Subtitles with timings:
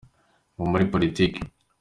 [0.55, 1.47] Va muri politiki